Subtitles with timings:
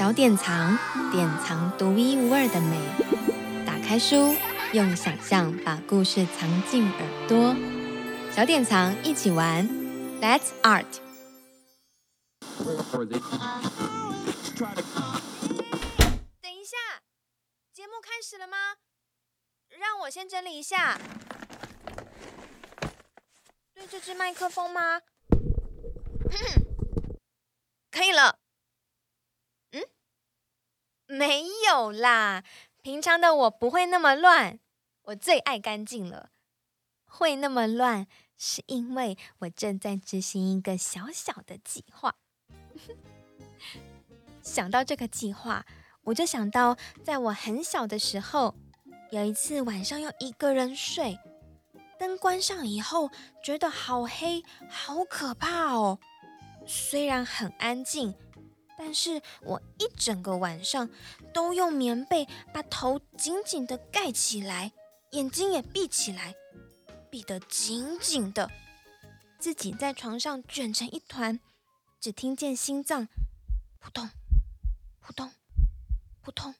[0.00, 0.78] 小典藏，
[1.12, 2.80] 典藏独一无二的美。
[3.66, 4.34] 打开书，
[4.72, 7.54] 用想象把故事藏进耳朵。
[8.32, 9.68] 小典藏一起玩
[10.22, 10.86] ，Let's Art。
[16.40, 16.78] 等一下，
[17.70, 18.56] 节目开始了吗？
[19.68, 20.98] 让我先整理一下。
[23.74, 25.02] 对这只麦克风吗？
[27.92, 28.39] 可以了。
[31.10, 32.44] 没有啦。
[32.82, 34.58] 平常的我不会那么乱，
[35.02, 36.30] 我最爱干净了。
[37.04, 38.06] 会那么乱，
[38.38, 42.14] 是因为我正在执行一个小小的计划。
[44.40, 45.66] 想到这个计划，
[46.04, 48.54] 我就想到，在我很小的时候，
[49.10, 51.18] 有一次晚上要一个人睡，
[51.98, 53.10] 灯关上以后，
[53.44, 55.98] 觉得好黑，好可怕哦。
[56.66, 58.14] 虽然很安静，
[58.82, 60.88] 但是我一整个晚上
[61.34, 64.72] 都用棉被把头紧紧地盖起来，
[65.10, 66.34] 眼睛也闭起来，
[67.10, 68.50] 闭得紧紧的，
[69.38, 71.38] 自己在床上卷成一团，
[72.00, 73.06] 只听见心脏
[73.80, 74.08] 扑通
[75.00, 75.30] 扑通
[76.22, 76.54] 扑通。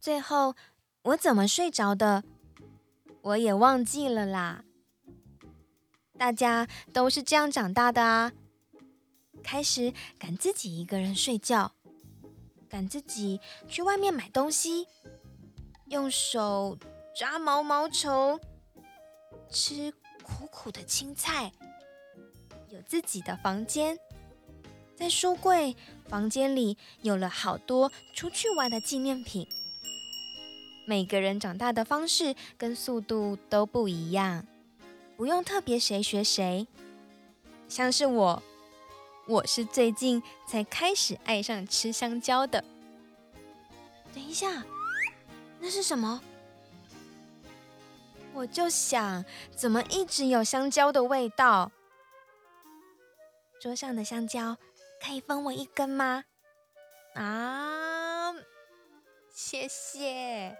[0.00, 0.56] 最后
[1.02, 2.24] 我怎么睡着的，
[3.20, 4.64] 我也忘记了啦。
[6.16, 8.32] 大家都是这样长大的啊！
[9.44, 11.70] 开始赶自己一个人睡觉，
[12.68, 14.88] 赶自己去外面买东西，
[15.86, 16.76] 用手
[17.14, 18.40] 抓毛毛虫，
[19.50, 21.52] 吃苦苦的青菜，
[22.70, 23.98] 有自己的房间，
[24.96, 25.76] 在书柜
[26.08, 29.46] 房间里有了好多出去玩的纪念品。
[30.86, 34.46] 每个人长大的方式跟速度都不一样。
[35.16, 36.66] 不用特别谁学谁，
[37.68, 38.42] 像是我，
[39.26, 42.62] 我是最近才开始爱上吃香蕉的。
[44.12, 44.64] 等一下，
[45.58, 46.20] 那是什么？
[48.34, 49.24] 我就想，
[49.54, 51.70] 怎么一直有香蕉的味道？
[53.60, 54.58] 桌上的香蕉，
[55.02, 56.24] 可以分我一根吗？
[57.14, 58.34] 啊，
[59.32, 60.56] 谢谢。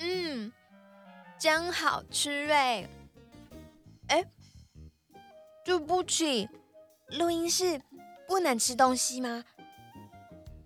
[0.00, 0.52] 嗯，
[1.38, 2.88] 真好吃哎。
[4.08, 4.24] 哎，
[5.64, 6.48] 对不起，
[7.10, 7.80] 录音室
[8.26, 9.44] 不能吃东西吗？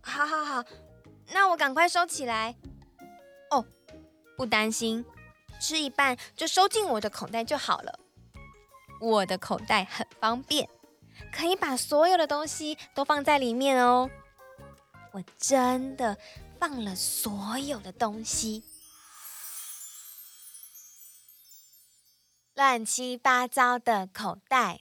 [0.00, 0.64] 好好好，
[1.28, 2.56] 那我赶快收起来。
[3.50, 3.64] 哦，
[4.36, 5.04] 不担心，
[5.60, 8.00] 吃一半就收进我的口袋就好了。
[9.00, 10.69] 我的口袋很方便，
[11.32, 14.10] 可以把所有的东西都放在里面哦。
[15.12, 16.19] 我真的
[16.59, 18.64] 放了所有的东西。
[22.54, 24.80] 乱七八糟的口袋，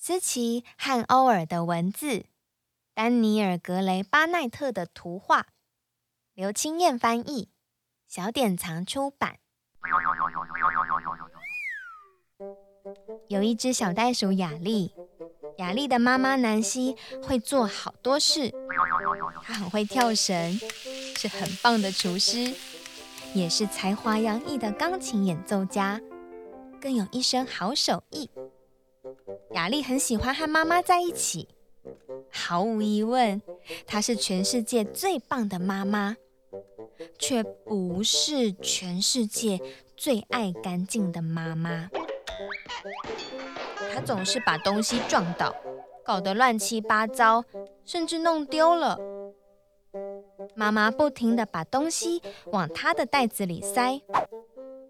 [0.00, 2.24] 斯奇和欧尔的文字，
[2.94, 5.48] 丹尼尔·格雷巴奈特的图画，
[6.34, 7.48] 刘清燕翻译，
[8.06, 9.38] 小典藏出版。
[13.26, 14.94] 有一只小袋鼠雅丽，
[15.56, 18.52] 雅丽的妈妈南希会做好多事，
[19.42, 20.60] 她很会跳绳，
[21.16, 22.54] 是很棒的厨师，
[23.34, 26.00] 也是才华洋溢的钢琴演奏家。
[26.80, 28.30] 更有一身好手艺。
[29.52, 31.48] 雅丽很喜欢和妈妈在一起，
[32.30, 33.40] 毫无疑问，
[33.86, 36.16] 她是全世界最棒的妈妈，
[37.18, 39.60] 却不是全世界
[39.96, 41.88] 最爱干净的妈妈。
[43.92, 45.54] 她总是把东西撞倒，
[46.04, 47.44] 搞得乱七八糟，
[47.84, 48.98] 甚至弄丢了。
[50.54, 52.22] 妈妈不停地把东西
[52.52, 54.02] 往她的袋子里塞。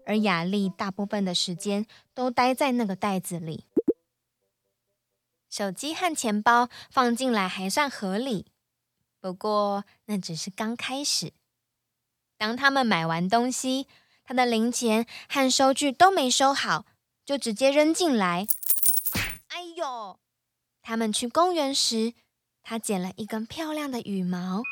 [0.05, 3.65] 而雅丽大部分的时间都待在那个袋子里，
[5.59, 8.45] 手机和钱包放进来还算合理，
[9.19, 11.33] 不过那只是刚开始。
[12.37, 13.85] 当他们买完东西，
[14.23, 16.85] 他的零钱和收据都没收好，
[17.25, 18.47] 就直接扔进来。
[19.49, 20.17] 哎呦！
[20.81, 22.13] 他们去公园时，
[22.63, 24.63] 他捡了一根漂亮的羽毛，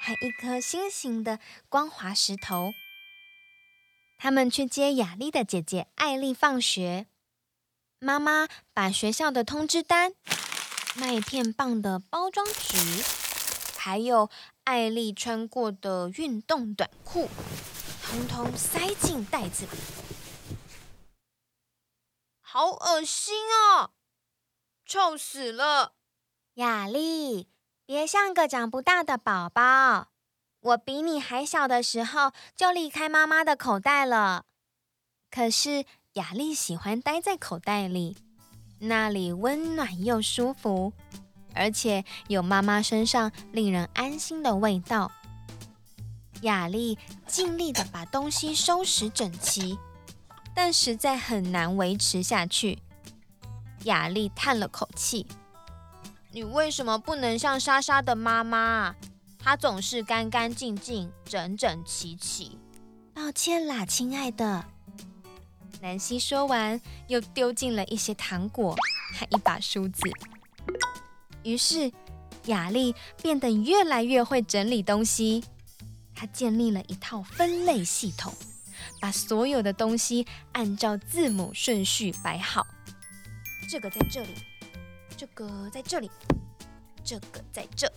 [0.00, 1.38] 还一颗心形的
[1.68, 2.72] 光滑石头。
[4.16, 7.08] 他们去接雅丽的姐姐艾丽放学，
[8.02, 10.14] 妈妈把学校的通知单、
[10.94, 13.04] 麦片棒的包装纸，
[13.76, 14.30] 还有
[14.64, 17.28] 艾丽穿过的运动短裤，
[18.02, 19.72] 通通塞进袋子里。
[22.40, 23.90] 好恶心哦！
[24.86, 25.92] 臭死了！
[26.54, 27.50] 雅丽，
[27.84, 30.08] 别像个长不大的宝宝。
[30.60, 34.46] 我比你还小的时候就离开妈妈的口袋了，
[35.30, 35.84] 可是
[36.14, 38.16] 雅丽喜欢待在口袋里，
[38.80, 40.92] 那里温暖又舒服。
[41.54, 45.10] 而且有妈妈身上令人安心的味道。
[46.42, 49.78] 雅丽尽力的把东西收拾整齐，
[50.52, 52.80] 但实在很难维持下去。
[53.84, 55.26] 雅丽叹了口气
[56.32, 58.96] ：“你为什么不能像莎莎的妈妈？
[59.38, 62.58] 她总是干干净净、整整齐齐。”
[63.14, 64.64] 抱歉啦，亲爱的。
[65.80, 68.76] 南希说完，又丢进了一些糖果
[69.14, 70.02] 和一把梳子。
[71.42, 71.90] 于是，
[72.46, 75.42] 雅丽变得越来越会整理东西。
[76.14, 78.34] 她建立了一套分类系统，
[79.00, 82.66] 把所有的东西按照字母顺序摆好。
[83.66, 84.34] 这个在这里，
[85.16, 86.10] 这个在这里，
[87.02, 87.90] 这个在这。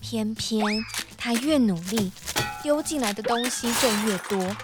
[0.00, 0.60] 偏偏
[1.16, 2.10] 她越努力，
[2.64, 4.56] 丢进来的东西就越多。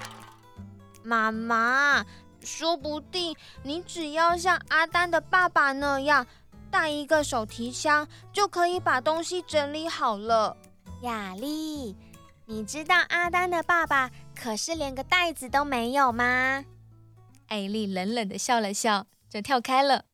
[1.05, 2.05] 妈妈，
[2.43, 6.27] 说不定你只要像阿丹的爸爸那样，
[6.71, 10.57] 带一个手提箱，就可以把东西整理好了。
[11.03, 11.95] 雅丽，
[12.47, 16.65] 你知道阿丹的爸爸可是连个袋子都没有吗？
[17.49, 20.07] 艾丽冷冷的笑了笑，就跳开了。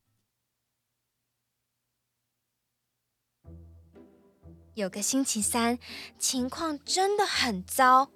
[4.75, 5.79] 有个星期三，
[6.19, 8.11] 情况真的很糟。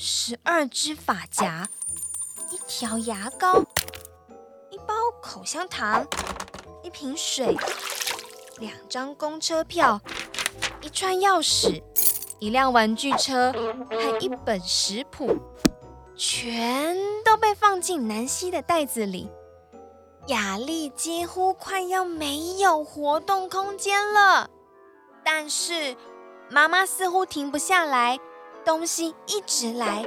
[0.00, 1.68] 十二支发夹，
[2.52, 3.60] 一条牙膏，
[4.70, 6.06] 一包口香糖，
[6.84, 7.56] 一瓶水，
[8.60, 10.00] 两张公车票，
[10.82, 11.82] 一串钥匙，
[12.38, 13.52] 一辆玩具车
[13.90, 15.36] 和一本食谱，
[16.14, 19.28] 全都被放进南希的袋子里。
[20.28, 24.48] 雅丽几乎快要没有活动空间了。
[25.24, 25.96] 但是，
[26.48, 28.16] 妈妈似乎停不下来，
[28.68, 30.04] 东西一直来：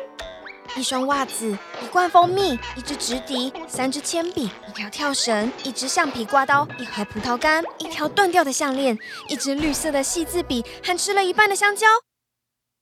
[0.75, 8.95] 一双袜子，一罐蜂蜜，一支直笛，三支铅笔，一条跳绳，一支橡皮刮刀，一盒葡萄干，一条断掉的项链，
[9.27, 11.87] 一支绿色的细字笔，和吃了一半的香蕉。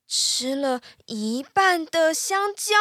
[0.05, 2.75] 吃了一半的香蕉。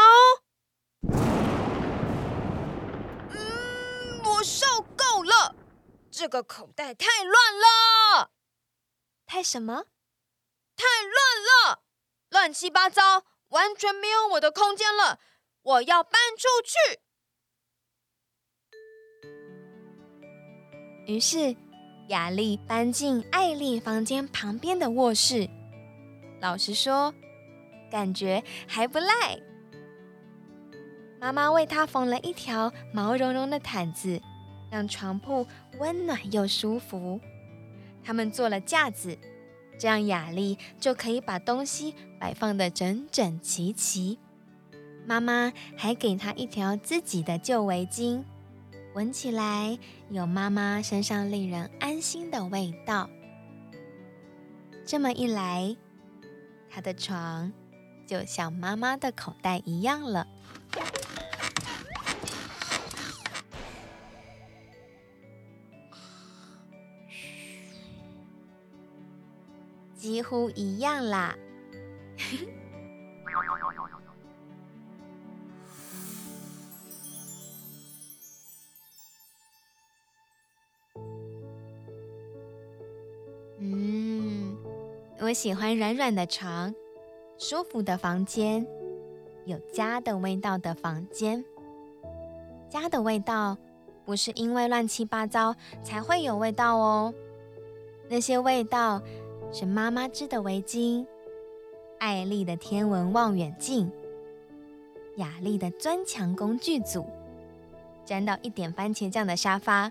[3.31, 4.67] 嗯，我受
[4.97, 5.55] 够了，
[6.11, 8.31] 这个口袋太乱了。
[9.25, 9.85] 太什么？
[10.75, 11.15] 太乱
[11.47, 11.83] 了，
[12.31, 15.19] 乱七八糟，完全没有我的空间了。
[15.63, 17.01] 我要搬出去。
[21.07, 21.57] 于是，
[22.09, 25.49] 雅丽搬进艾丽房间旁边的卧室。
[26.41, 27.15] 老实说，
[27.91, 29.41] 感觉还不赖。
[31.19, 34.21] 妈妈为她缝了一条毛茸茸的毯子，
[34.71, 35.47] 让床铺
[35.79, 37.19] 温暖又舒服。
[38.05, 39.19] 他们做了架子，
[39.79, 44.19] 这样雅丽就可以把东西摆放得整整齐齐。
[45.07, 48.23] 妈妈还给她一条自己的旧围巾，
[48.95, 49.79] 闻起来
[50.11, 53.09] 有妈妈身上令人安心的味道。
[54.85, 55.77] 这么一来，
[56.69, 57.53] 她的床
[58.07, 60.27] 就像妈妈的口袋一样了。
[69.99, 71.37] 几乎一样啦。
[83.61, 84.57] 嗯，
[85.21, 86.73] 我喜欢软软的床，
[87.37, 88.65] 舒服的房间，
[89.47, 91.45] 有家的味道的房间。
[92.71, 93.59] 家的味道
[94.05, 97.13] 不是因为乱七八糟才会有味道哦，
[98.09, 99.03] 那些味道。
[99.51, 101.07] 是妈妈织的围巾，
[101.99, 103.91] 艾丽的天文望远镜，
[105.17, 107.07] 雅丽的钻墙工具组，
[108.05, 109.91] 沾到一点番茄酱的沙发，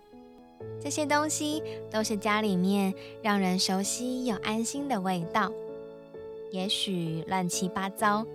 [0.80, 5.52] 这些东西都是家里面让人熟悉又安心的味道。
[6.52, 8.26] 也许乱七八糟，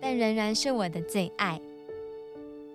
[0.00, 1.60] 但仍然是我的最爱。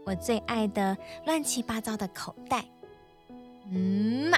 [0.03, 2.63] 我最爱的乱七八糟的口袋。
[3.71, 4.37] 嗯嘛。